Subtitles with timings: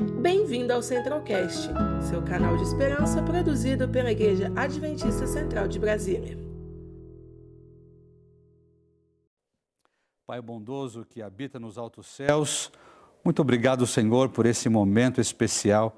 [0.00, 1.68] Bem-vindo ao Centralcast,
[2.08, 6.38] seu canal de esperança produzido pela Igreja Adventista Central de Brasília.
[10.26, 12.72] Pai bondoso que habita nos altos céus,
[13.22, 15.94] muito obrigado, Senhor, por esse momento especial,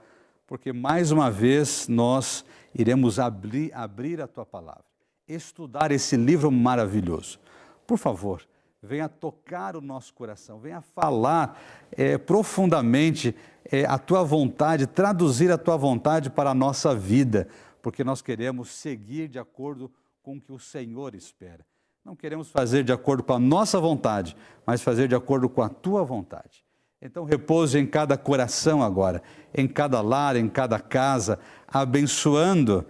[0.49, 2.45] porque mais uma vez nós
[2.75, 4.85] iremos abrir, abrir a tua palavra,
[5.29, 7.39] estudar esse livro maravilhoso.
[7.87, 8.43] Por favor,
[8.83, 11.61] venha tocar o nosso coração, venha falar
[11.93, 13.35] é, profundamente
[13.71, 17.47] é, a tua vontade, traduzir a tua vontade para a nossa vida,
[17.81, 19.91] porque nós queremos seguir de acordo
[20.21, 21.65] com o que o Senhor espera.
[22.05, 25.69] Não queremos fazer de acordo com a nossa vontade, mas fazer de acordo com a
[25.69, 26.65] tua vontade.
[27.01, 29.23] Então repouse em cada coração agora,
[29.55, 32.85] em cada lar, em cada casa, abençoando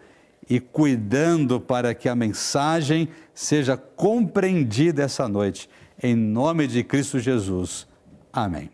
[0.48, 5.68] e cuidando para que a mensagem seja compreendida essa noite
[6.02, 7.86] em nome de Cristo Jesus.
[8.32, 8.70] Amém.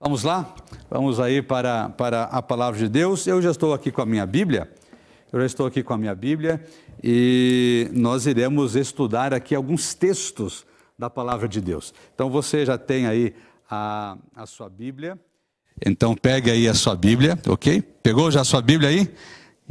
[0.00, 0.54] Vamos lá?
[0.90, 3.26] Vamos aí para, para a palavra de Deus.
[3.26, 4.70] Eu já estou aqui com a minha Bíblia.
[5.32, 6.64] Eu já estou aqui com a minha Bíblia
[7.02, 10.64] e nós iremos estudar aqui alguns textos
[10.98, 11.92] da palavra de Deus.
[12.14, 13.34] Então você já tem aí
[13.68, 15.18] a, a sua Bíblia.
[15.84, 17.82] Então pegue aí a sua Bíblia, ok?
[17.82, 19.12] Pegou já a sua Bíblia aí?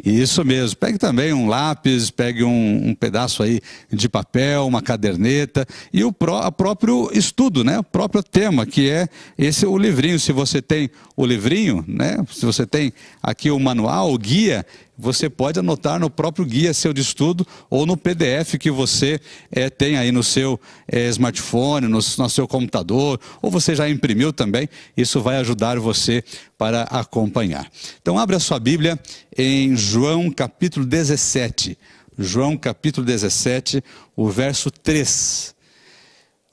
[0.03, 0.77] Isso mesmo.
[0.77, 6.11] Pegue também um lápis, pegue um, um pedaço aí de papel, uma caderneta e o
[6.11, 7.79] pró, próprio estudo, né?
[7.79, 10.19] O próprio tema, que é esse o livrinho.
[10.19, 12.17] Se você tem o livrinho, né?
[12.29, 12.91] Se você tem
[13.23, 14.65] aqui o manual, o guia,
[14.97, 19.19] você pode anotar no próprio guia seu de estudo ou no PDF que você
[19.51, 24.31] é, tem aí no seu é, smartphone, no, no seu computador, ou você já imprimiu
[24.31, 24.69] também.
[24.95, 26.23] Isso vai ajudar você
[26.57, 27.69] para acompanhar.
[28.01, 28.99] Então, abra a sua Bíblia
[29.37, 31.77] em João capítulo 17.
[32.17, 33.83] João capítulo 17,
[34.15, 35.54] o verso 3.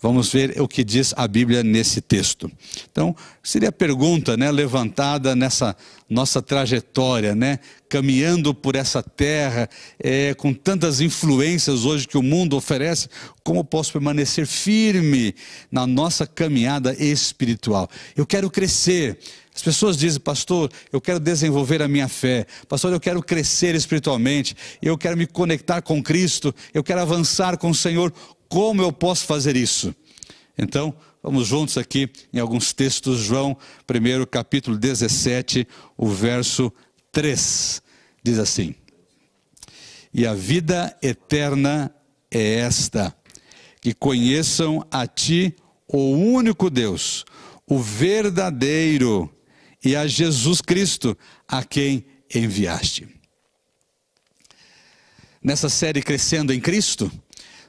[0.03, 2.51] Vamos ver o que diz a Bíblia nesse texto.
[2.91, 5.77] Então, seria a pergunta, né, levantada nessa
[6.11, 9.71] nossa trajetória, né, caminhando por essa terra,
[10.03, 13.09] é, com tantas influências hoje que o mundo oferece,
[13.45, 15.37] como posso permanecer firme
[15.71, 17.89] na nossa caminhada espiritual?
[18.17, 19.19] Eu quero crescer.
[19.55, 24.57] As pessoas dizem, pastor, eu quero desenvolver a minha fé, pastor, eu quero crescer espiritualmente,
[24.81, 28.13] eu quero me conectar com Cristo, eu quero avançar com o Senhor.
[28.53, 29.95] Como eu posso fazer isso?
[30.59, 36.71] Então, vamos juntos aqui em alguns textos, João, primeiro capítulo 17, o verso
[37.11, 37.81] 3,
[38.23, 38.75] diz assim:
[40.13, 41.95] E a vida eterna
[42.31, 43.17] é esta,
[43.81, 45.57] que conheçam a ti,
[45.89, 47.25] o único Deus,
[47.67, 49.35] o verdadeiro,
[49.83, 51.17] e a Jesus Cristo,
[51.49, 52.05] a quem
[52.35, 53.09] enviaste.
[55.43, 57.11] Nessa série Crescendo em Cristo,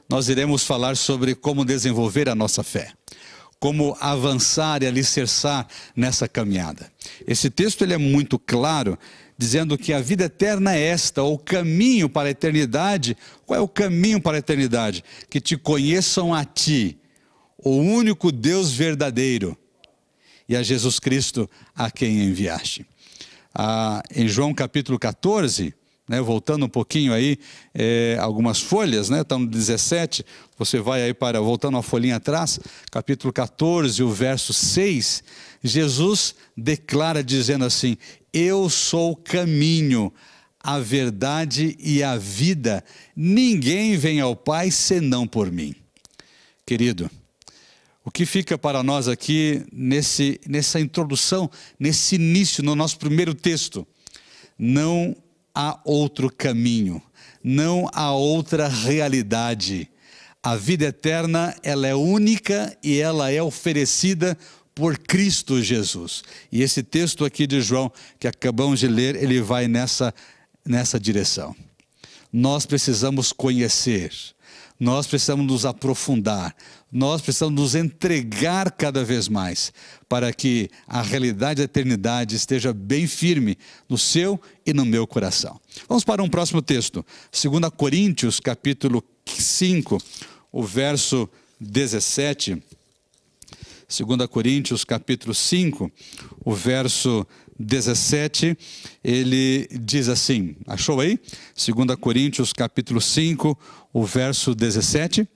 [0.08, 2.92] nós iremos falar sobre como desenvolver a nossa fé,
[3.58, 5.66] como avançar e alicerçar
[5.96, 6.90] nessa caminhada.
[7.26, 8.98] Esse texto ele é muito claro,
[9.36, 13.16] dizendo que a vida eterna é esta, o caminho para a eternidade.
[13.46, 15.02] Qual é o caminho para a eternidade?
[15.28, 16.98] Que te conheçam a ti,
[17.58, 19.56] o único Deus verdadeiro,
[20.48, 22.86] e a Jesus Cristo a quem enviaste.
[23.54, 25.74] Ah, em João capítulo 14,
[26.08, 27.38] né, voltando um pouquinho aí,
[27.74, 30.24] é, algumas folhas, né, estão no 17,
[30.56, 32.60] você vai aí para, voltando uma folhinha atrás,
[32.90, 35.24] capítulo 14, o verso 6,
[35.62, 37.96] Jesus declara dizendo assim:
[38.32, 40.12] Eu sou o caminho,
[40.60, 42.84] a verdade e a vida,
[43.16, 45.74] ninguém vem ao Pai senão por mim.
[46.66, 47.10] Querido,
[48.04, 53.86] o que fica para nós aqui nesse, nessa introdução, nesse início, no nosso primeiro texto?
[54.58, 55.16] Não
[55.54, 57.00] há outro caminho,
[57.42, 59.88] não há outra realidade.
[60.42, 64.36] A vida eterna, ela é única e ela é oferecida
[64.74, 66.22] por Cristo Jesus.
[66.50, 70.12] E esse texto aqui de João que acabamos de ler, ele vai nessa
[70.64, 71.54] nessa direção.
[72.32, 74.12] Nós precisamos conhecer,
[74.84, 76.54] nós precisamos nos aprofundar,
[76.92, 79.72] nós precisamos nos entregar cada vez mais
[80.06, 83.56] para que a realidade da eternidade esteja bem firme
[83.88, 85.58] no seu e no meu coração.
[85.88, 89.98] Vamos para um próximo texto, 2 Coríntios, capítulo 5,
[90.52, 92.62] o verso 17.
[94.02, 95.88] 2 Coríntios, capítulo 5,
[96.44, 97.24] o verso
[97.56, 98.58] 17,
[99.04, 101.16] ele diz assim, achou aí?
[101.54, 103.56] 2 Coríntios, capítulo 5,
[103.92, 105.28] o verso 17.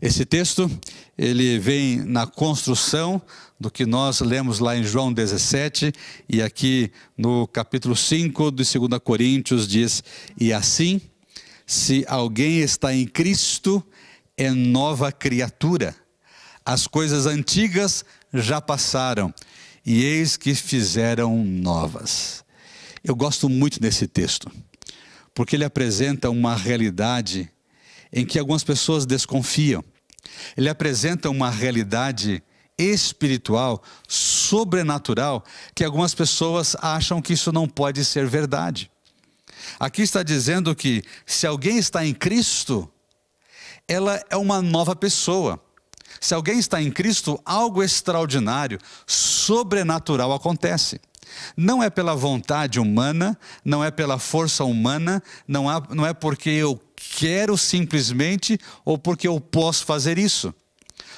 [0.00, 0.70] Esse texto,
[1.18, 3.20] ele vem na construção
[3.58, 5.92] do que nós lemos lá em João 17
[6.28, 10.02] e aqui no capítulo 5 de 2 Coríntios diz:
[10.38, 11.00] "E assim,
[11.66, 13.84] se alguém está em Cristo,
[14.36, 15.94] é nova criatura.
[16.70, 19.34] As coisas antigas já passaram,
[19.84, 22.44] e eis que fizeram novas.
[23.02, 24.48] Eu gosto muito desse texto,
[25.34, 27.50] porque ele apresenta uma realidade
[28.12, 29.82] em que algumas pessoas desconfiam.
[30.56, 32.40] Ele apresenta uma realidade
[32.78, 35.44] espiritual, sobrenatural,
[35.74, 38.88] que algumas pessoas acham que isso não pode ser verdade.
[39.76, 42.88] Aqui está dizendo que se alguém está em Cristo,
[43.88, 45.60] ela é uma nova pessoa.
[46.18, 51.00] Se alguém está em Cristo, algo extraordinário, sobrenatural acontece.
[51.56, 56.50] Não é pela vontade humana, não é pela força humana, não, há, não é porque
[56.50, 60.54] eu quero simplesmente ou porque eu posso fazer isso.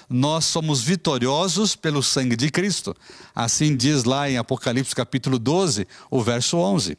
[0.09, 2.95] Nós somos vitoriosos pelo sangue de Cristo.
[3.35, 6.99] Assim diz lá em Apocalipse capítulo 12, o verso 11.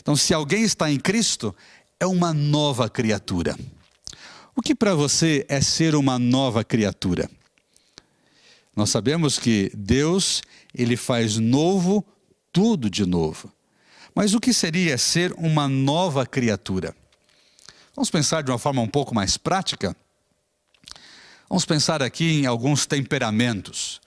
[0.00, 1.54] Então, se alguém está em Cristo,
[1.98, 3.56] é uma nova criatura.
[4.54, 7.30] O que para você é ser uma nova criatura?
[8.74, 10.42] Nós sabemos que Deus,
[10.74, 12.04] ele faz novo
[12.52, 13.52] tudo de novo.
[14.14, 16.94] Mas o que seria ser uma nova criatura?
[17.94, 19.96] Vamos pensar de uma forma um pouco mais prática?
[21.48, 24.00] Vamos pensar aqui em alguns temperamentos.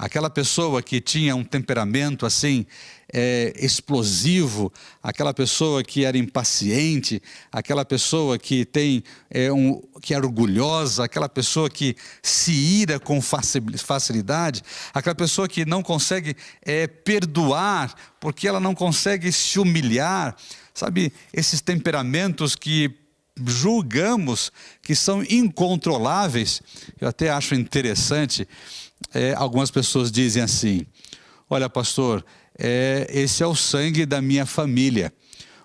[0.00, 2.64] Aquela pessoa que tinha um temperamento assim,
[3.12, 10.16] é, explosivo, aquela pessoa que era impaciente, aquela pessoa que tem é, um, que é
[10.16, 14.62] orgulhosa, aquela pessoa que se ira com facilidade,
[14.94, 20.34] aquela pessoa que não consegue é, perdoar porque ela não consegue se humilhar,
[20.72, 21.12] sabe?
[21.30, 22.90] Esses temperamentos que
[23.46, 24.50] julgamos
[24.82, 26.62] que são incontroláveis.
[26.98, 28.48] Eu até acho interessante,
[29.14, 30.86] é, algumas pessoas dizem assim:
[31.48, 32.24] Olha, pastor,
[32.58, 35.12] é, esse é o sangue da minha família.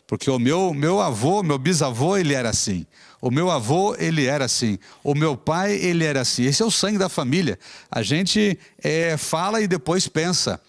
[0.08, 2.86] Porque o meu, meu avô, meu bisavô, ele era assim.
[3.20, 4.78] O meu avô, ele era assim.
[5.04, 6.44] O meu pai, ele era assim.
[6.44, 7.58] Esse é o sangue da família.
[7.90, 10.62] A gente é, fala e depois pensa.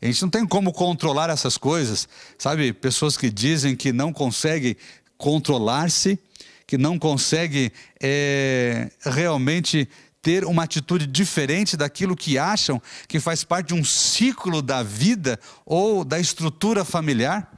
[0.00, 2.08] A gente não tem como controlar essas coisas.
[2.38, 4.76] Sabe, pessoas que dizem que não conseguem
[5.16, 6.18] controlar-se
[6.66, 7.72] que não consegue
[8.02, 9.88] é, realmente
[10.24, 15.38] ter uma atitude diferente daquilo que acham que faz parte de um ciclo da vida
[15.66, 17.52] ou da estrutura familiar.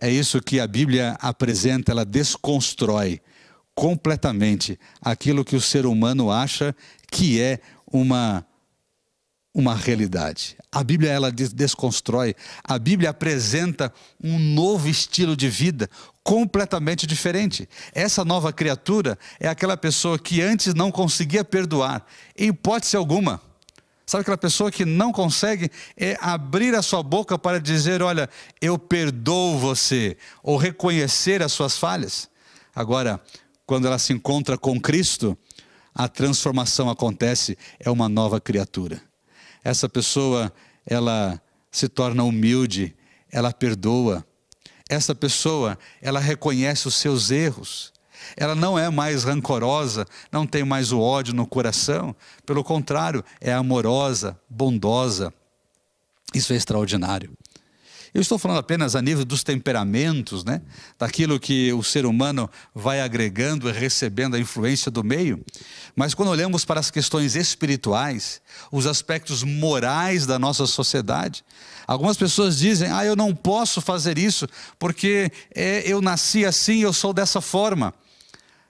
[0.00, 3.20] É isso que a Bíblia apresenta, ela desconstrói
[3.74, 6.74] completamente aquilo que o ser humano acha
[7.10, 7.58] que é
[7.92, 8.46] uma
[9.52, 10.54] uma realidade.
[10.70, 13.90] A Bíblia ela desconstrói, a Bíblia apresenta
[14.22, 15.88] um novo estilo de vida,
[16.26, 17.68] completamente diferente.
[17.94, 22.04] Essa nova criatura é aquela pessoa que antes não conseguia perdoar,
[22.36, 23.40] em hipótese alguma.
[24.04, 28.28] Sabe aquela pessoa que não consegue é, abrir a sua boca para dizer: Olha,
[28.60, 32.28] eu perdoo você, ou reconhecer as suas falhas?
[32.74, 33.20] Agora,
[33.64, 35.38] quando ela se encontra com Cristo,
[35.94, 39.00] a transformação acontece, é uma nova criatura
[39.66, 40.52] essa pessoa
[40.86, 41.42] ela
[41.72, 42.94] se torna humilde,
[43.30, 44.24] ela perdoa.
[44.88, 47.92] Essa pessoa, ela reconhece os seus erros.
[48.36, 52.14] Ela não é mais rancorosa, não tem mais o ódio no coração.
[52.44, 55.32] Pelo contrário, é amorosa, bondosa.
[56.34, 57.36] Isso é extraordinário.
[58.16, 60.62] Eu estou falando apenas a nível dos temperamentos, né?
[60.98, 65.44] daquilo que o ser humano vai agregando e recebendo a influência do meio.
[65.94, 68.40] Mas quando olhamos para as questões espirituais,
[68.72, 71.44] os aspectos morais da nossa sociedade,
[71.86, 76.92] algumas pessoas dizem: ah, eu não posso fazer isso porque é, eu nasci assim, eu
[76.92, 77.94] sou dessa forma.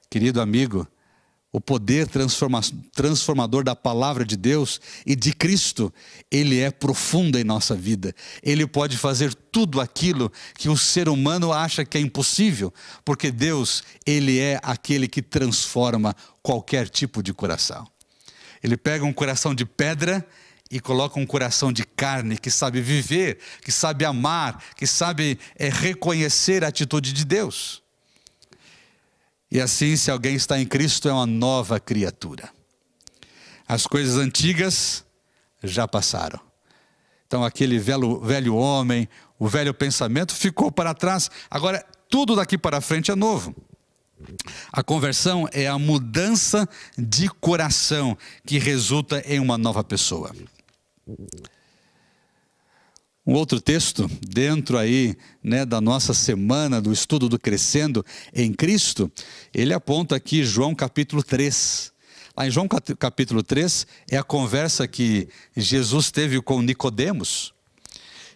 [0.08, 0.86] Querido amigo,
[1.56, 2.06] o poder
[2.92, 5.90] transformador da palavra de Deus e de Cristo,
[6.30, 8.14] ele é profundo em nossa vida.
[8.42, 12.70] Ele pode fazer tudo aquilo que o ser humano acha que é impossível,
[13.02, 17.88] porque Deus, ele é aquele que transforma qualquer tipo de coração.
[18.62, 20.26] Ele pega um coração de pedra
[20.70, 25.68] e coloca um coração de carne que sabe viver, que sabe amar, que sabe é,
[25.68, 27.82] reconhecer a atitude de Deus.
[29.50, 32.50] E assim, se alguém está em Cristo, é uma nova criatura.
[33.66, 35.04] As coisas antigas
[35.62, 36.40] já passaram.
[37.26, 39.08] Então, aquele velho, velho homem,
[39.38, 41.30] o velho pensamento ficou para trás.
[41.50, 43.54] Agora, tudo daqui para frente é novo.
[44.72, 50.32] A conversão é a mudança de coração que resulta em uma nova pessoa.
[53.24, 59.10] Um outro texto, dentro aí né, da nossa semana do estudo do Crescendo em Cristo,
[59.54, 61.92] ele aponta aqui João capítulo 3.
[62.36, 67.54] Lá em João capítulo 3 é a conversa que Jesus teve com Nicodemos.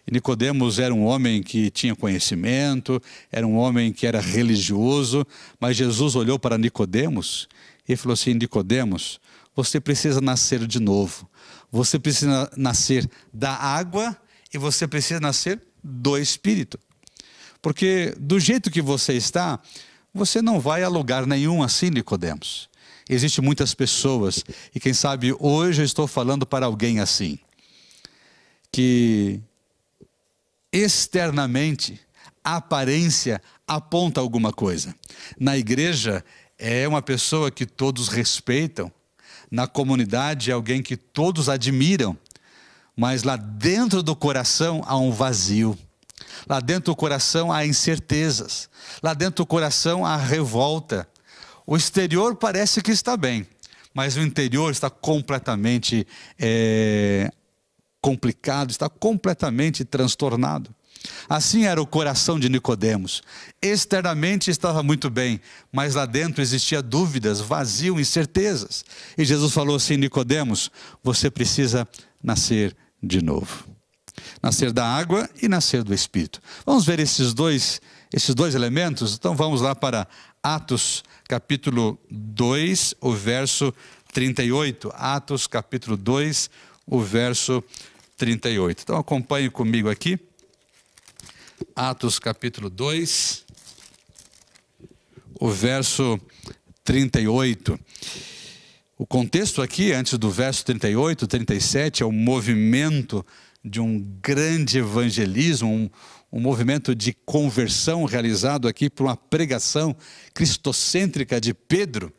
[0.09, 3.01] Nicodemos era um homem que tinha conhecimento,
[3.31, 5.25] era um homem que era religioso,
[5.59, 7.47] mas Jesus olhou para Nicodemos
[7.87, 9.19] e falou assim: Nicodemos,
[9.55, 11.29] você precisa nascer de novo.
[11.71, 14.17] Você precisa nascer da água
[14.53, 16.79] e você precisa nascer do Espírito.
[17.61, 19.59] Porque do jeito que você está,
[20.13, 22.69] você não vai a lugar nenhum assim, Nicodemos.
[23.09, 27.37] Existem muitas pessoas, e quem sabe hoje eu estou falando para alguém assim,
[28.71, 29.41] que
[30.71, 31.99] externamente
[32.43, 34.95] a aparência aponta alguma coisa.
[35.39, 36.23] Na igreja
[36.57, 38.91] é uma pessoa que todos respeitam,
[39.51, 42.17] na comunidade é alguém que todos admiram,
[42.95, 45.77] mas lá dentro do coração há um vazio.
[46.47, 48.69] Lá dentro do coração há incertezas.
[49.03, 51.07] Lá dentro do coração há revolta.
[51.67, 53.45] O exterior parece que está bem,
[53.93, 56.07] mas o interior está completamente
[56.39, 57.29] é,
[58.01, 60.73] complicado, está completamente transtornado.
[61.27, 63.21] Assim era o coração de Nicodemos.
[63.61, 65.39] Externamente estava muito bem,
[65.71, 68.83] mas lá dentro existia dúvidas, vazio, incertezas.
[69.17, 70.69] E Jesus falou assim: Nicodemos,
[71.03, 71.87] você precisa
[72.23, 73.65] nascer de novo.
[74.41, 76.41] Nascer da água e nascer do Espírito.
[76.65, 77.81] Vamos ver esses dois,
[78.13, 79.15] esses dois elementos?
[79.15, 80.07] Então vamos lá para
[80.43, 83.73] Atos capítulo 2, o verso
[84.13, 84.91] 38.
[84.93, 86.49] Atos capítulo 2,
[86.85, 87.63] o verso
[88.17, 88.81] 38.
[88.83, 90.19] Então acompanhe comigo aqui.
[91.75, 93.45] Atos capítulo 2,
[95.39, 96.19] o verso
[96.83, 97.79] 38.
[98.97, 103.25] O contexto aqui, antes do verso 38, 37, é o movimento
[103.63, 105.89] de um grande evangelismo, um,
[106.31, 109.95] um movimento de conversão realizado aqui por uma pregação
[110.33, 112.11] cristocêntrica de Pedro.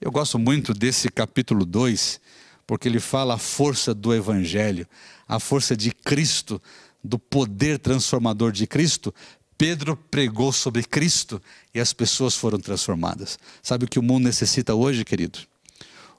[0.00, 2.20] Eu gosto muito desse capítulo 2,
[2.66, 4.86] porque ele fala a força do evangelho,
[5.26, 6.60] a força de Cristo
[7.06, 9.14] do poder transformador de Cristo,
[9.56, 11.40] Pedro pregou sobre Cristo
[11.74, 13.38] e as pessoas foram transformadas.
[13.62, 15.38] Sabe o que o mundo necessita hoje, querido?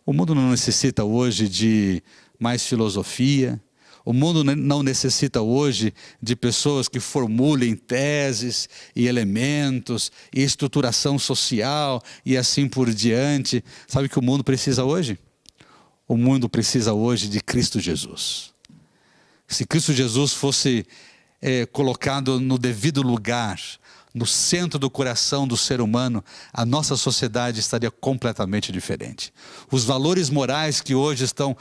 [0.06, 2.02] O mundo não necessita hoje de
[2.40, 3.62] mais filosofia,
[4.06, 12.02] o mundo não necessita hoje de pessoas que formulem teses e elementos e estruturação social
[12.26, 13.62] e assim por diante.
[13.86, 15.20] Sabe o que o mundo precisa hoje?
[16.08, 18.54] O mundo precisa hoje de Cristo Jesus.
[19.48, 20.86] Se Cristo Jesus fosse
[21.42, 23.60] é, colocado no devido lugar,
[24.14, 29.34] no centro do coração do ser humano, a nossa sociedade estaria completamente diferente.
[29.72, 31.56] Os valores morais que hoje estão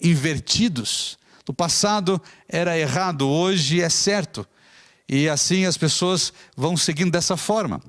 [0.00, 4.46] invertidos, no passado era errado, hoje é certo.
[5.08, 7.82] E assim as pessoas vão seguindo dessa forma.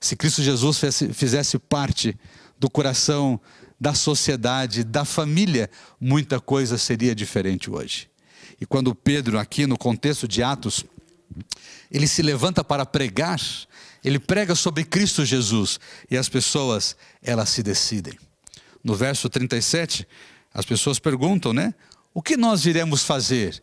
[0.00, 0.80] Se Cristo Jesus
[1.12, 2.16] fizesse parte
[2.58, 3.40] do coração
[3.78, 5.68] da sociedade, da família,
[6.00, 8.09] muita coisa seria diferente hoje.
[8.60, 10.84] E quando Pedro, aqui no contexto de Atos,
[11.90, 13.40] ele se levanta para pregar,
[14.04, 18.18] ele prega sobre Cristo Jesus e as pessoas, elas se decidem.
[18.82, 20.06] No verso 37,
[20.52, 21.74] as pessoas perguntam, né?
[22.12, 23.62] O que nós iremos fazer?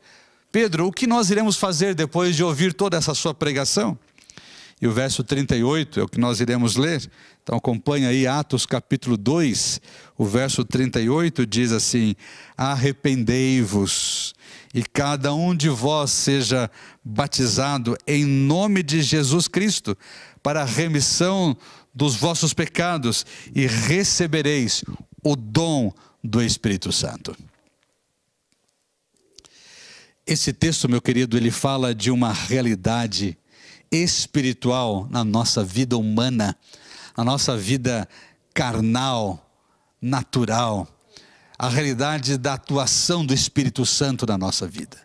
[0.51, 3.97] Pedro, o que nós iremos fazer depois de ouvir toda essa sua pregação?
[4.79, 7.09] E o verso 38 é o que nós iremos ler.
[7.43, 9.81] Então acompanha aí Atos capítulo 2,
[10.17, 12.15] o verso 38 diz assim:
[12.57, 14.33] Arrependei-vos
[14.73, 16.69] e cada um de vós seja
[17.03, 19.97] batizado em nome de Jesus Cristo
[20.41, 21.55] para a remissão
[21.93, 24.83] dos vossos pecados e recebereis
[25.23, 25.91] o dom
[26.23, 27.35] do Espírito Santo.
[30.25, 33.37] Esse texto, meu querido, ele fala de uma realidade
[33.89, 36.55] espiritual na nossa vida humana,
[37.15, 38.07] na nossa vida
[38.53, 39.46] carnal,
[40.01, 40.87] natural
[41.57, 44.97] a realidade da atuação do Espírito Santo na nossa vida.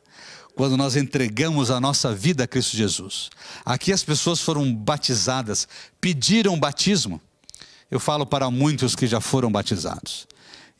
[0.54, 3.30] Quando nós entregamos a nossa vida a Cristo Jesus.
[3.64, 5.66] Aqui as pessoas foram batizadas,
[5.98, 7.20] pediram batismo.
[7.90, 10.26] Eu falo para muitos que já foram batizados.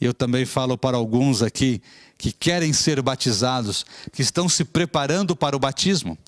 [0.05, 1.81] Eu também falo para alguns aqui
[2.19, 6.19] que querem ser batizados, que estão se preparando para o batismo.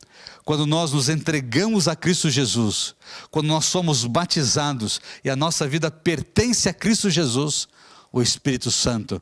[0.45, 2.95] Quando nós nos entregamos a Cristo Jesus,
[3.33, 7.67] quando nós somos batizados e a nossa vida pertence a Cristo Jesus,
[8.13, 9.21] o Espírito Santo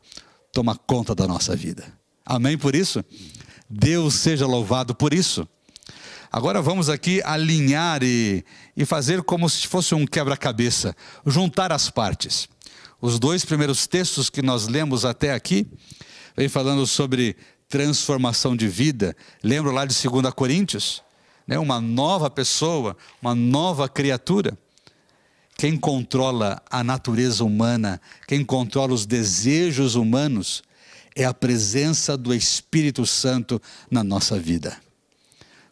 [0.53, 1.91] toma conta da nossa vida.
[2.23, 3.03] Amém por isso?
[3.71, 5.49] Deus seja louvado por isso.
[6.31, 8.45] Agora vamos aqui alinhar e,
[8.77, 10.95] e fazer como se fosse um quebra-cabeça,
[11.27, 12.49] juntar as partes.
[13.03, 15.67] Os dois primeiros textos que nós lemos até aqui,
[16.37, 17.37] vem falando sobre
[17.69, 19.17] transformação de vida.
[19.43, 21.03] Lembra lá de 2 Coríntios?
[21.45, 21.59] Né?
[21.59, 24.57] Uma nova pessoa, uma nova criatura.
[25.59, 30.63] Quem controla a natureza humana, quem controla os desejos humanos,
[31.17, 34.77] é a presença do Espírito Santo na nossa vida.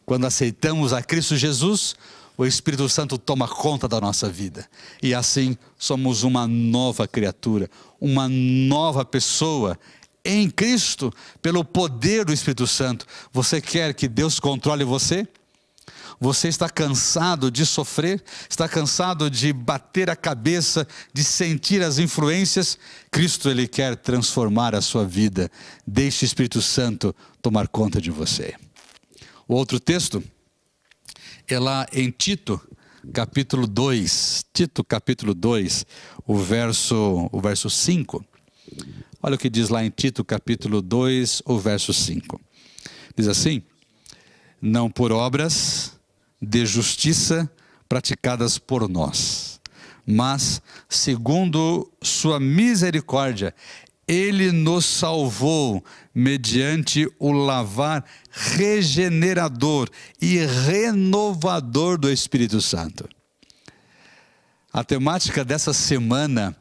[0.04, 1.94] Quando aceitamos a Cristo Jesus,
[2.40, 4.66] o Espírito Santo toma conta da nossa vida.
[5.02, 7.68] E assim somos uma nova criatura,
[8.00, 9.78] uma nova pessoa
[10.24, 13.04] em Cristo, pelo poder do Espírito Santo.
[13.30, 15.28] Você quer que Deus controle você?
[16.18, 18.24] Você está cansado de sofrer?
[18.48, 22.78] Está cansado de bater a cabeça, de sentir as influências?
[23.10, 25.50] Cristo ele quer transformar a sua vida.
[25.86, 28.54] Deixe o Espírito Santo tomar conta de você.
[29.46, 30.24] O outro texto
[31.54, 32.60] é lá em Tito,
[33.12, 34.44] capítulo 2.
[34.52, 35.84] Tito, capítulo 2,
[36.26, 38.24] o verso, o verso 5.
[39.22, 42.40] Olha o que diz lá em Tito, capítulo 2, o verso 5.
[43.16, 43.62] Diz assim:
[44.62, 45.98] Não por obras
[46.40, 47.50] de justiça
[47.88, 49.60] praticadas por nós,
[50.06, 53.54] mas segundo sua misericórdia,
[54.10, 59.88] ele nos salvou mediante o lavar regenerador
[60.20, 63.08] e renovador do Espírito Santo.
[64.72, 66.56] A temática dessa semana,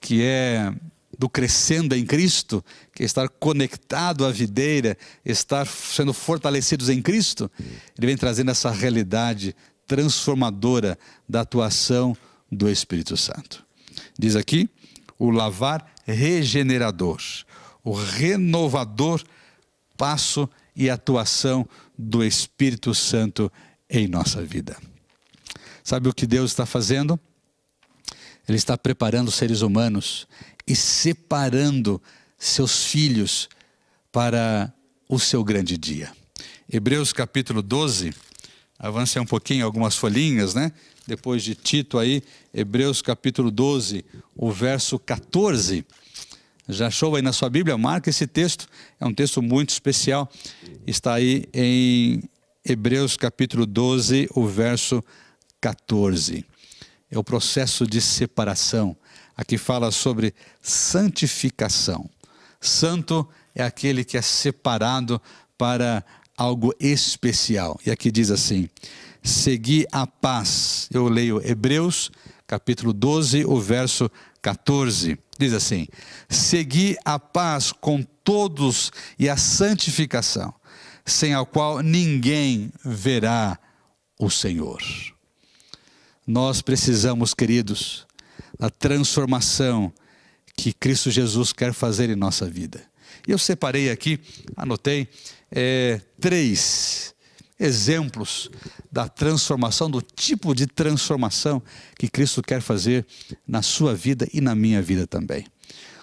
[0.00, 0.72] que é
[1.18, 7.50] do crescendo em Cristo, que é estar conectado à videira, estar sendo fortalecidos em Cristo,
[7.98, 9.54] ele vem trazendo essa realidade
[9.86, 10.98] transformadora
[11.28, 12.16] da atuação
[12.50, 13.62] do Espírito Santo.
[14.18, 14.68] Diz aqui,
[15.18, 17.20] o lavar regenerador,
[17.82, 19.22] o renovador
[19.96, 23.50] passo e atuação do Espírito Santo
[23.88, 24.76] em nossa vida.
[25.82, 27.18] Sabe o que Deus está fazendo?
[28.48, 30.26] Ele está preparando seres humanos
[30.66, 32.00] e separando
[32.38, 33.48] seus filhos
[34.12, 34.72] para
[35.08, 36.12] o seu grande dia.
[36.70, 38.12] Hebreus capítulo 12,
[38.78, 40.72] avance um pouquinho, algumas folhinhas, né?
[41.06, 42.22] Depois de Tito aí,
[42.52, 45.84] Hebreus capítulo 12, o verso 14.
[46.68, 47.78] Já achou aí na sua Bíblia?
[47.78, 48.68] Marca esse texto,
[49.00, 50.28] é um texto muito especial.
[50.86, 52.22] Está aí em
[52.64, 55.02] Hebreus capítulo 12, o verso
[55.60, 56.44] 14.
[57.10, 58.96] É o processo de separação
[59.36, 62.08] Aqui fala sobre santificação.
[62.58, 65.20] Santo é aquele que é separado
[65.58, 66.02] para
[66.36, 67.78] algo especial.
[67.84, 68.70] E aqui diz assim:
[69.26, 70.88] segui a paz.
[70.92, 72.10] Eu leio Hebreus,
[72.46, 74.10] capítulo 12, o verso
[74.40, 75.18] 14.
[75.38, 75.88] Diz assim:
[76.28, 80.54] segui a paz com todos e a santificação,
[81.04, 83.58] sem a qual ninguém verá
[84.18, 84.80] o Senhor.
[86.26, 88.06] Nós precisamos, queridos,
[88.58, 89.92] a transformação
[90.56, 92.82] que Cristo Jesus quer fazer em nossa vida.
[93.26, 94.20] Eu separei aqui,
[94.56, 95.08] anotei,
[95.50, 97.14] é, três
[97.58, 98.50] exemplos
[98.90, 101.62] da transformação, do tipo de transformação
[101.98, 103.06] que Cristo quer fazer
[103.46, 105.46] na sua vida e na minha vida também.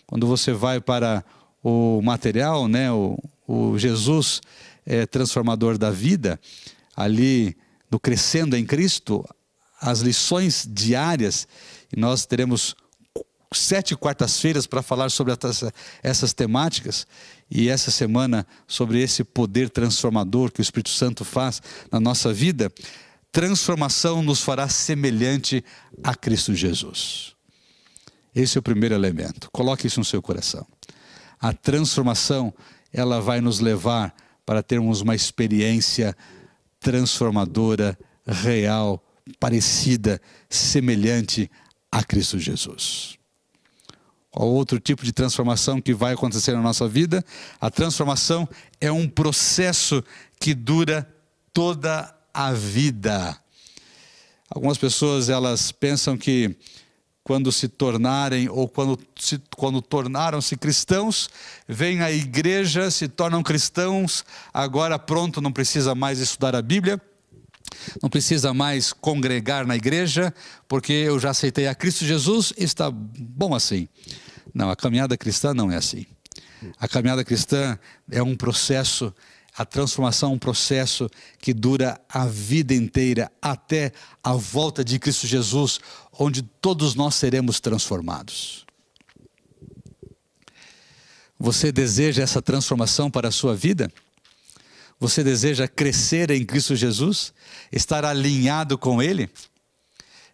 [0.05, 1.23] Quando você vai para
[1.63, 4.41] o material, né, o, o Jesus
[4.85, 6.39] é, transformador da vida,
[6.95, 7.55] ali
[7.89, 9.23] no crescendo em Cristo,
[9.79, 11.47] as lições diárias
[11.95, 12.75] e nós teremos
[13.51, 15.33] sete quartas-feiras para falar sobre
[16.01, 17.05] essas temáticas
[17.55, 21.61] e essa semana sobre esse poder transformador que o Espírito Santo faz
[21.91, 22.73] na nossa vida.
[23.31, 25.63] Transformação nos fará semelhante
[26.03, 27.35] a Cristo Jesus.
[28.33, 29.51] Esse é o primeiro elemento.
[29.51, 30.65] Coloque isso no seu coração.
[31.39, 32.51] A transformação,
[32.91, 36.17] ela vai nos levar para termos uma experiência
[36.79, 39.05] transformadora, real,
[39.39, 41.51] parecida, semelhante
[41.91, 43.19] a Cristo Jesus.
[44.33, 47.23] Qual outro tipo de transformação que vai acontecer na nossa vida?
[47.61, 48.49] A transformação
[48.81, 50.03] é um processo
[50.39, 51.07] que dura
[51.53, 53.37] toda a vida.
[54.49, 56.57] Algumas pessoas elas pensam que
[57.23, 58.99] quando se tornarem ou quando,
[59.55, 61.29] quando tornaram-se cristãos,
[61.67, 66.99] vêm à igreja, se tornam cristãos, agora pronto, não precisa mais estudar a Bíblia,
[68.01, 70.33] não precisa mais congregar na igreja,
[70.67, 73.87] porque eu já aceitei a Cristo Jesus está bom assim.
[74.53, 76.05] Não, a caminhada cristã não é assim.
[76.79, 77.77] A caminhada cristã
[78.09, 79.13] é um processo,
[79.55, 83.91] a transformação é um processo que dura a vida inteira, até
[84.23, 85.79] a volta de Cristo Jesus,
[86.17, 88.65] onde todos nós seremos transformados.
[91.37, 93.91] Você deseja essa transformação para a sua vida?
[94.99, 97.33] Você deseja crescer em Cristo Jesus?
[97.71, 99.29] Estar alinhado com Ele?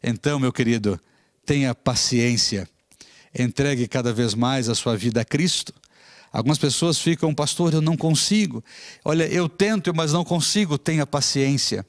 [0.04, 1.00] Então, meu querido,
[1.46, 2.70] tenha paciência.
[3.38, 5.74] Entregue cada vez mais a sua vida a Cristo.
[6.32, 8.64] Algumas pessoas ficam, pastor, eu não consigo.
[9.04, 10.78] Olha, eu tento, mas não consigo.
[10.78, 11.86] Tenha paciência.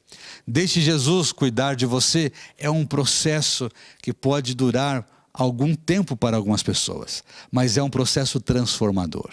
[0.46, 2.32] Deixe Jesus cuidar de você.
[2.56, 3.68] É um processo
[4.02, 7.22] que pode durar algum tempo para algumas pessoas,
[7.52, 9.30] mas é um processo transformador.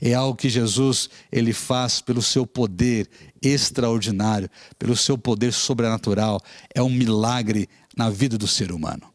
[0.00, 3.08] É algo que Jesus ele faz pelo seu poder
[3.42, 6.40] extraordinário, pelo seu poder sobrenatural.
[6.74, 9.13] É um milagre na vida do ser humano.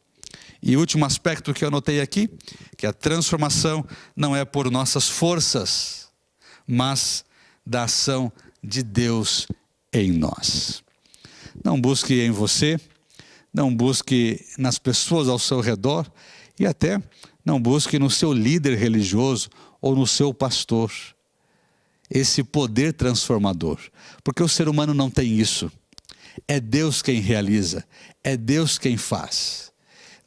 [0.62, 2.30] E último aspecto que eu anotei aqui,
[2.78, 6.10] que a transformação não é por nossas forças,
[6.68, 7.24] mas
[7.66, 8.32] da ação
[8.64, 9.48] de Deus
[9.94, 10.84] em nós.
[11.64, 12.80] Não busque em você,
[13.54, 16.12] não busque nas pessoas ao seu redor
[16.60, 17.02] e até
[17.44, 19.50] não busque no seu líder religioso
[19.82, 20.92] ou no seu pastor
[22.10, 23.80] esse poder transformador,
[24.24, 25.72] porque o ser humano não tem isso.
[26.48, 27.86] É Deus quem realiza,
[28.24, 29.69] é Deus quem faz.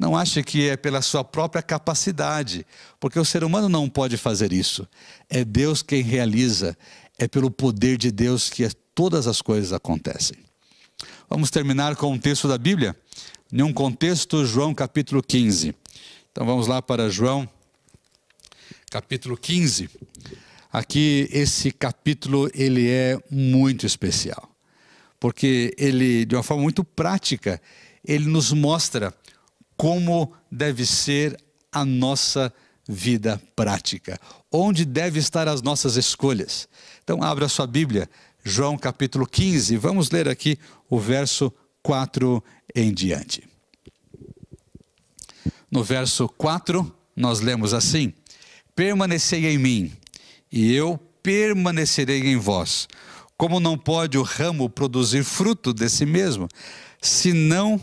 [0.03, 2.67] Não ache que é pela sua própria capacidade,
[2.99, 4.85] porque o ser humano não pode fazer isso.
[5.31, 6.77] É Deus quem realiza,
[7.17, 10.37] é pelo poder de Deus que todas as coisas acontecem.
[11.31, 12.97] Vamos terminar com um texto da Bíblia,
[13.53, 15.73] em um contexto, João capítulo 15.
[16.33, 17.49] Então vamos lá para João
[18.91, 19.89] capítulo 15.
[20.73, 24.51] Aqui esse capítulo ele é muito especial,
[25.21, 27.63] porque ele de uma forma muito prática,
[28.05, 29.15] ele nos mostra
[29.77, 31.37] como deve ser
[31.71, 32.53] a nossa
[32.89, 34.19] vida prática,
[34.51, 36.69] onde deve estar as nossas escolhas.
[37.03, 38.09] Então abra sua Bíblia,
[38.45, 40.59] João capítulo 15, vamos ler aqui
[40.91, 42.43] o verso 4
[42.75, 43.49] em diante.
[45.71, 48.13] No verso 4, nós lemos assim:
[48.75, 49.93] Permanecei em mim,
[50.51, 52.89] e eu permanecerei em vós.
[53.37, 56.47] Como não pode o ramo produzir fruto de si mesmo,
[57.01, 57.81] se não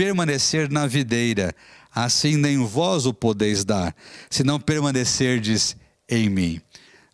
[0.00, 1.54] permanecer na videira,
[1.94, 3.94] assim nem vós o podeis dar,
[4.30, 5.76] se não permanecerdes
[6.08, 6.58] em mim.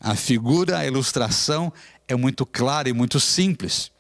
[0.01, 1.73] A figura, a ilustração
[2.07, 3.91] é muito clara e muito simples.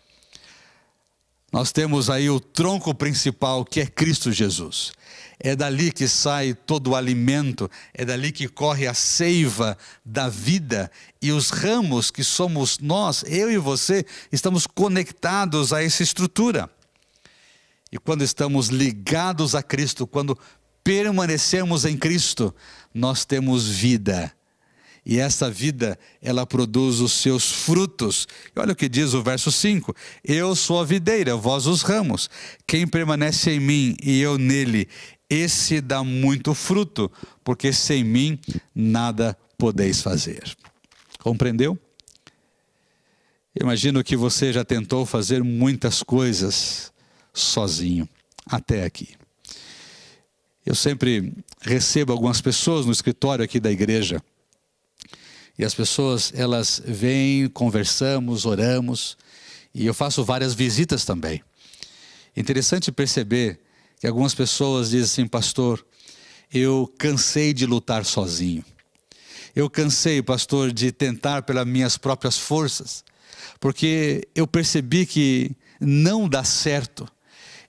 [1.52, 4.92] Nós temos aí o tronco principal que é Cristo Jesus.
[5.40, 10.92] É dali que sai todo o alimento, é dali que corre a seiva da vida,
[11.20, 16.70] e os ramos que somos nós, eu e você, estamos conectados a essa estrutura.
[17.90, 20.38] E quando estamos ligados a Cristo, quando
[20.82, 22.54] permanecemos em Cristo,
[22.94, 24.32] nós temos vida.
[25.04, 28.26] E essa vida, ela produz os seus frutos.
[28.54, 29.94] E olha o que diz o verso 5:
[30.24, 32.28] Eu sou a videira, vós os ramos.
[32.66, 34.88] Quem permanece em mim e eu nele,
[35.30, 37.10] esse dá muito fruto,
[37.44, 38.38] porque sem mim
[38.74, 40.42] nada podeis fazer.
[41.20, 41.78] Compreendeu?
[43.60, 46.92] Imagino que você já tentou fazer muitas coisas
[47.36, 48.08] sozinho,
[48.46, 49.10] até aqui.
[50.64, 54.20] Eu sempre recebo algumas pessoas no escritório aqui da igreja.
[55.58, 59.16] E as pessoas, elas vêm, conversamos, oramos,
[59.74, 61.42] e eu faço várias visitas também.
[62.36, 63.60] Interessante perceber
[64.00, 65.86] que algumas pessoas dizem assim, pastor,
[66.52, 68.64] eu cansei de lutar sozinho.
[69.54, 73.04] Eu cansei, pastor, de tentar pelas minhas próprias forças,
[73.58, 77.08] porque eu percebi que não dá certo.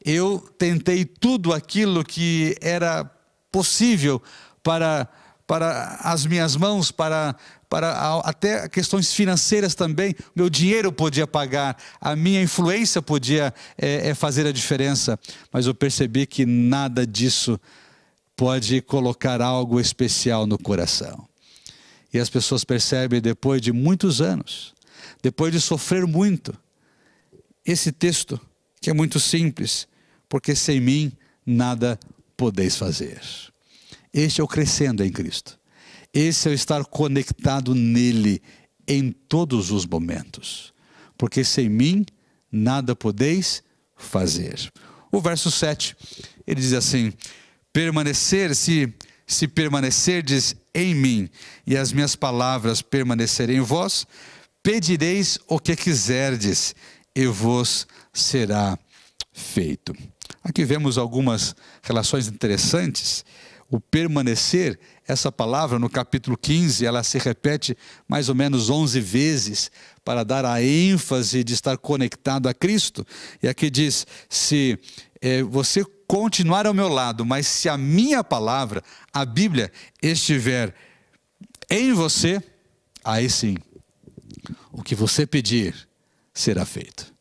[0.10, 3.04] Eu tentei tudo aquilo que era
[3.52, 4.24] possível
[4.64, 5.06] para,
[5.46, 7.36] para as minhas mãos, para
[7.70, 10.16] para até questões financeiras também.
[10.34, 15.20] Meu dinheiro podia pagar, a minha influência podia é, é fazer a diferença,
[15.52, 17.60] mas eu percebi que nada disso
[18.38, 21.28] pode colocar algo especial no coração.
[22.14, 24.74] E as pessoas percebem depois de muitos anos,
[25.22, 26.58] depois de sofrer muito,
[27.66, 28.40] esse texto
[28.80, 29.86] que é muito simples,
[30.30, 31.12] porque sem mim
[31.46, 32.00] nada
[32.36, 33.22] podeis fazer.
[34.14, 35.60] Este é o crescendo em Cristo.
[36.14, 38.42] Esse é o estar conectado nele
[38.88, 40.74] em todos os momentos.
[41.18, 42.06] Porque sem mim
[42.52, 43.62] nada podeis
[43.96, 44.72] fazer.
[45.12, 45.96] O verso 7,
[46.46, 47.14] ele diz assim:
[47.74, 48.94] permanecer, se,
[49.26, 51.30] se permanecerdes em mim
[51.66, 54.06] e as minhas palavras permanecerem em vós,
[54.62, 56.76] pedireis o que quiserdes
[57.16, 58.78] e vos será
[59.32, 59.96] feito.
[60.44, 63.26] Aqui vemos algumas relações interessantes.
[63.70, 69.72] O permanecer essa palavra no capítulo 15, ela se repete mais ou menos 11 vezes
[70.06, 73.06] para dar a ênfase de estar conectado a Cristo.
[73.44, 74.80] E aqui diz: se
[75.22, 80.74] é, você continuar ao meu lado, mas se a minha palavra, a Bíblia, estiver
[81.70, 82.42] em você,
[83.04, 83.58] aí sim,
[84.72, 85.88] o que você pedir
[86.34, 87.14] será feito.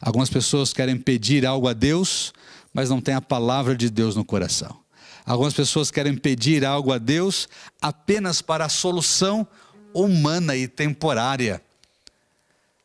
[0.00, 2.32] Algumas pessoas querem pedir algo a Deus,
[2.72, 4.82] mas não tem a palavra de Deus no coração.
[5.24, 7.48] Algumas pessoas querem pedir algo a Deus
[7.80, 9.46] apenas para a solução
[9.94, 11.62] humana e temporária.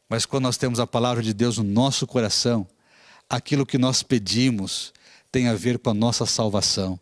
[0.09, 2.67] Mas quando nós temos a palavra de Deus no nosso coração,
[3.29, 4.93] aquilo que nós pedimos
[5.31, 6.99] tem a ver com a nossa salvação,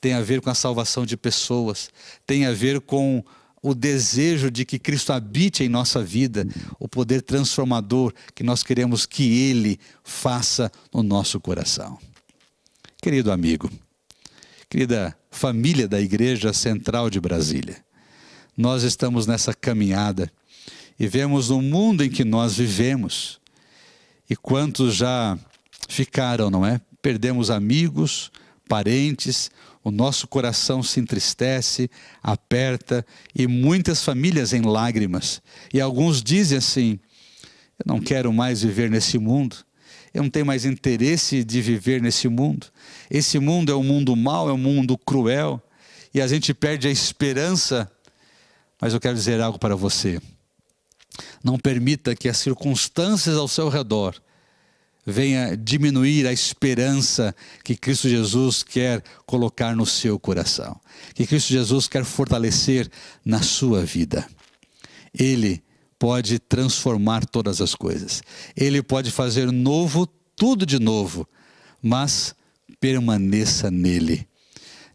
[0.00, 1.90] tem a ver com a salvação de pessoas,
[2.26, 3.24] tem a ver com
[3.62, 6.46] o desejo de que Cristo habite em nossa vida,
[6.80, 11.96] o poder transformador que nós queremos que Ele faça no nosso coração.
[13.04, 13.68] Querido amigo,
[14.70, 17.84] querida família da Igreja Central de Brasília,
[18.56, 20.32] nós estamos nessa caminhada
[21.00, 23.40] e vemos o mundo em que nós vivemos.
[24.30, 25.36] E quantos já
[25.88, 26.80] ficaram, não é?
[27.02, 28.30] Perdemos amigos,
[28.68, 29.50] parentes,
[29.82, 31.90] o nosso coração se entristece,
[32.22, 35.42] aperta e muitas famílias em lágrimas.
[35.74, 37.00] E alguns dizem assim:
[37.80, 39.56] Eu não quero mais viver nesse mundo.
[40.12, 42.66] Eu não tenho mais interesse de viver nesse mundo.
[43.10, 45.62] Esse mundo é um mundo mau, é um mundo cruel.
[46.12, 47.90] E a gente perde a esperança.
[48.80, 50.20] Mas eu quero dizer algo para você.
[51.42, 54.20] Não permita que as circunstâncias ao seu redor
[55.04, 60.80] venha diminuir a esperança que Cristo Jesus quer colocar no seu coração,
[61.14, 62.88] que Cristo Jesus quer fortalecer
[63.24, 64.26] na sua vida.
[65.12, 65.62] Ele
[66.02, 68.24] pode transformar todas as coisas.
[68.56, 71.28] Ele pode fazer novo tudo de novo,
[71.80, 72.34] mas
[72.80, 74.26] permaneça nele.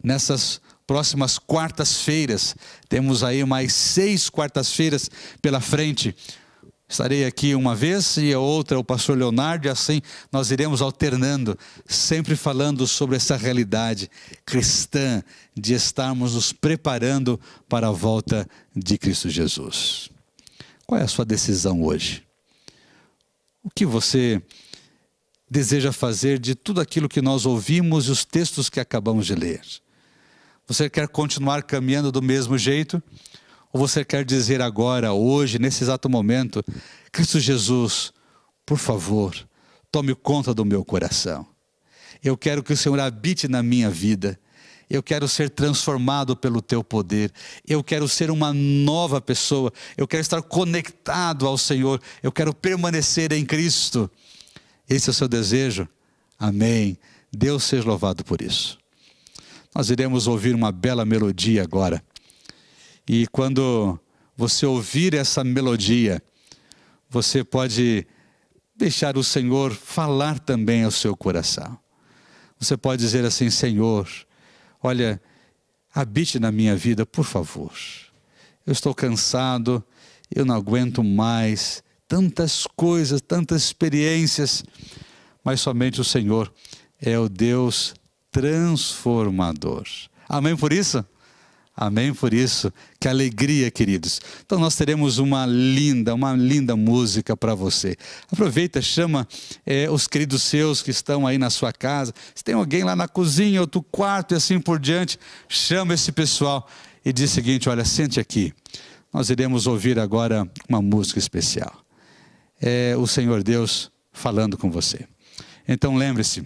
[0.04, 2.54] Nessas próximas quartas-feiras,
[2.90, 6.14] temos aí mais seis quartas-feiras pela frente
[6.90, 10.00] Estarei aqui uma vez e a outra o pastor Leonardo, e assim
[10.32, 11.54] nós iremos alternando,
[11.86, 14.10] sempre falando sobre essa realidade
[14.46, 15.22] cristã
[15.54, 20.10] de estarmos nos preparando para a volta de Cristo Jesus.
[20.88, 22.26] Qual é a sua decisão hoje?
[23.62, 24.40] O que você
[25.50, 29.60] deseja fazer de tudo aquilo que nós ouvimos e os textos que acabamos de ler?
[30.66, 33.02] Você quer continuar caminhando do mesmo jeito?
[33.70, 36.64] Ou você quer dizer agora, hoje, nesse exato momento,
[37.12, 38.10] Cristo Jesus,
[38.64, 39.36] por favor,
[39.92, 41.46] tome conta do meu coração.
[42.24, 44.40] Eu quero que o Senhor habite na minha vida.
[44.88, 47.32] Eu quero ser transformado pelo teu poder.
[47.66, 49.72] Eu quero ser uma nova pessoa.
[49.96, 52.00] Eu quero estar conectado ao Senhor.
[52.22, 54.10] Eu quero permanecer em Cristo.
[54.88, 55.86] Esse é o seu desejo?
[56.38, 56.96] Amém.
[57.30, 58.78] Deus seja louvado por isso.
[59.74, 62.02] Nós iremos ouvir uma bela melodia agora.
[63.06, 63.98] E quando
[64.36, 66.22] você ouvir essa melodia,
[67.10, 68.06] você pode
[68.76, 71.78] deixar o Senhor falar também ao seu coração.
[72.58, 74.08] Você pode dizer assim: Senhor,
[74.82, 75.20] olha,
[75.94, 77.72] habite na minha vida, por favor.
[78.66, 79.82] Eu estou cansado,
[80.34, 84.64] eu não aguento mais tantas coisas, tantas experiências,
[85.42, 86.52] mas somente o Senhor
[87.00, 87.94] é o Deus
[88.30, 89.86] transformador.
[90.28, 91.04] Amém por isso?
[91.80, 92.72] Amém por isso.
[92.98, 94.20] Que alegria, queridos.
[94.44, 97.96] Então nós teremos uma linda, uma linda música para você.
[98.32, 99.28] Aproveita, chama
[99.64, 102.12] é, os queridos seus que estão aí na sua casa.
[102.34, 106.68] Se tem alguém lá na cozinha, outro quarto e assim por diante, chama esse pessoal
[107.04, 108.52] e diz o seguinte: olha, sente aqui.
[109.12, 111.72] Nós iremos ouvir agora uma música especial.
[112.60, 115.06] É o Senhor Deus falando com você.
[115.68, 116.42] Então lembre-se,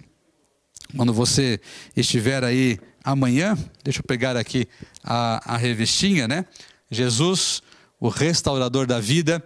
[0.95, 1.59] quando você
[1.97, 4.67] estiver aí amanhã, deixa eu pegar aqui
[5.03, 6.45] a, a revistinha, né?
[6.89, 7.61] Jesus,
[7.99, 9.43] o restaurador da vida,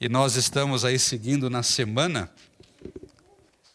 [0.00, 2.30] e nós estamos aí seguindo na semana,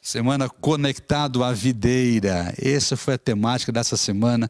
[0.01, 2.53] semana conectado à videira.
[2.61, 4.49] Essa foi a temática dessa semana,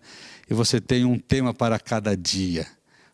[0.50, 2.66] e você tem um tema para cada dia.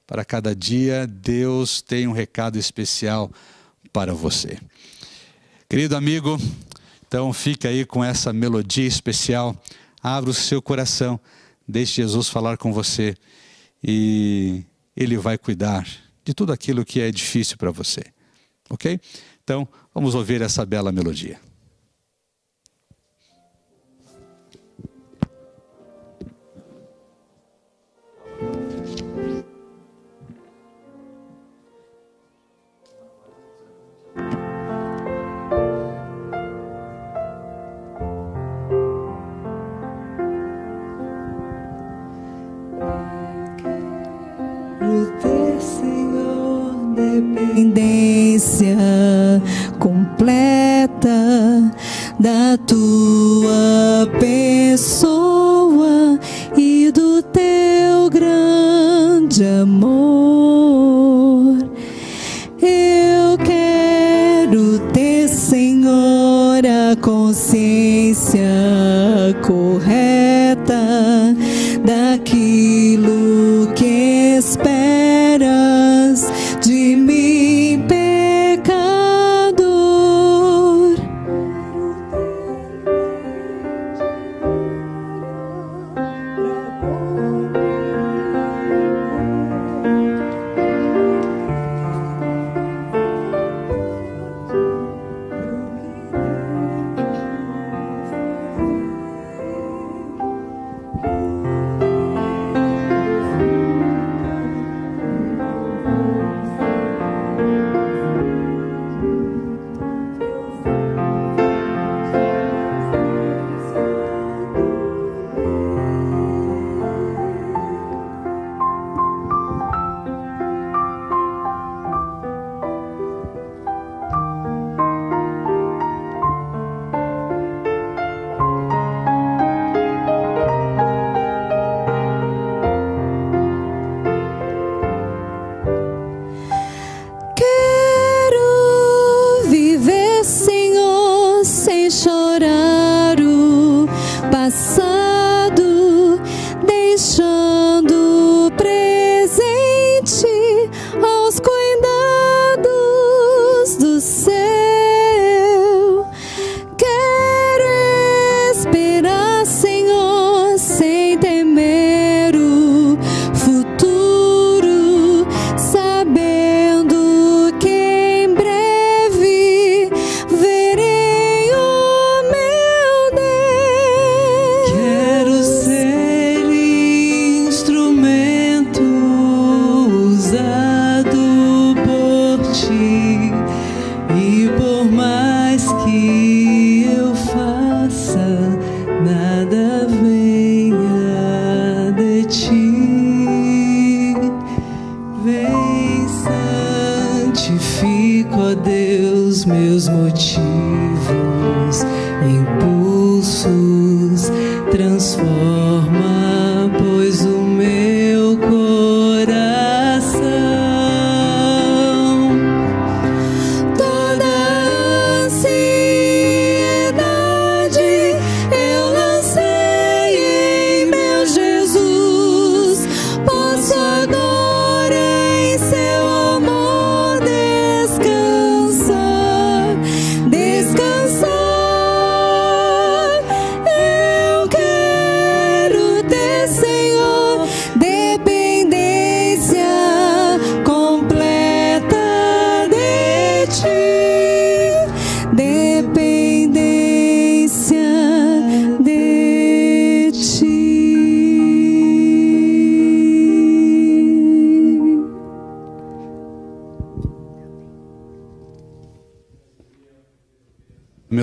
[0.07, 3.31] Para cada dia, Deus tem um recado especial
[3.91, 4.57] para você.
[5.67, 6.39] Querido amigo,
[7.07, 9.55] então fica aí com essa melodia especial,
[10.01, 11.19] abra o seu coração
[11.71, 13.15] Deixe Jesus falar com você
[13.83, 14.63] e
[14.97, 15.87] Ele vai cuidar
[16.25, 18.01] de tudo aquilo que é difícil para você.
[18.71, 18.99] Ok?
[19.43, 21.39] Então, vamos ouvir essa bela melodia.
[47.59, 48.77] Dependência
[49.79, 51.09] completa
[52.19, 56.19] da tua pessoa
[56.55, 61.57] e do teu grande amor.
[62.61, 68.39] Eu quero ter, Senhor, a consciência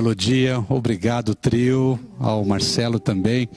[0.07, 3.49] Melodia, obrigado, trio, ao Marcelo também.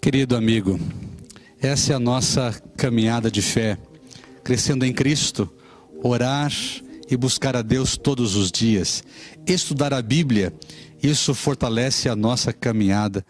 [0.00, 0.80] Querido amigo,
[1.60, 3.76] essa é a nossa caminhada de fé,
[4.42, 5.46] crescendo em Cristo,
[6.02, 6.50] orar
[7.10, 9.04] e buscar a Deus todos os dias,
[9.46, 10.54] estudar a Bíblia,
[11.02, 13.22] isso fortalece a nossa caminhada,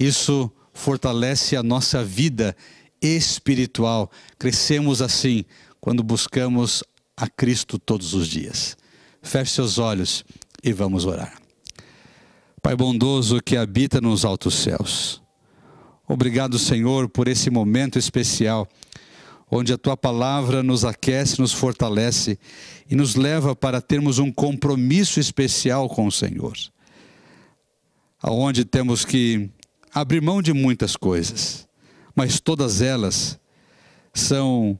[0.00, 2.56] isso fortalece a nossa vida
[3.02, 4.10] espiritual.
[4.38, 5.44] Crescemos assim
[5.78, 6.82] quando buscamos
[7.14, 8.78] a Cristo todos os dias.
[9.20, 10.24] Feche seus olhos
[10.64, 11.34] e vamos orar.
[12.62, 15.22] Pai bondoso que habita nos altos céus,
[16.08, 18.66] obrigado, Senhor, por esse momento especial,
[19.50, 22.38] onde a tua palavra nos aquece, nos fortalece
[22.90, 26.54] e nos leva para termos um compromisso especial com o Senhor,
[28.22, 29.50] aonde temos que
[29.92, 31.68] abrir mão de muitas coisas,
[32.16, 33.38] mas todas elas
[34.14, 34.78] são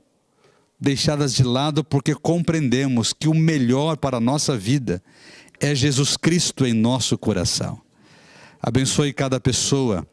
[0.81, 5.03] deixadas de lado porque compreendemos que o melhor para a nossa vida
[5.61, 7.81] é Jesus Cristo em nosso coração.
[8.63, 10.07] Abençoe cada pessoa,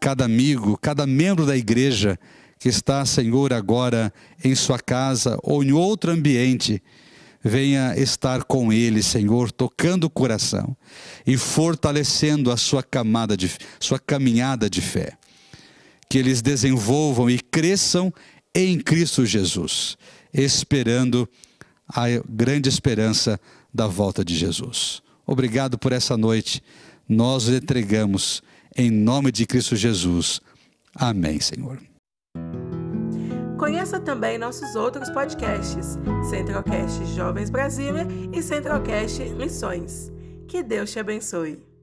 [0.00, 2.18] cada amigo, cada membro da igreja
[2.58, 6.82] que está, Senhor, agora em sua casa ou em outro ambiente.
[7.42, 10.74] Venha estar com ele, Senhor, tocando o coração
[11.26, 15.12] e fortalecendo a sua camada de sua caminhada de fé.
[16.08, 18.12] Que eles desenvolvam e cresçam
[18.54, 19.98] em Cristo Jesus,
[20.32, 21.28] esperando
[21.88, 23.38] a grande esperança
[23.74, 25.02] da volta de Jesus.
[25.26, 26.62] Obrigado por essa noite.
[27.08, 28.42] Nós os entregamos
[28.76, 30.40] em nome de Cristo Jesus.
[30.94, 31.80] Amém, Senhor.
[33.58, 35.98] Conheça também nossos outros podcasts:
[36.28, 40.12] Centralcast Jovens Brasília e Centralcast Missões.
[40.46, 41.73] Que Deus te abençoe.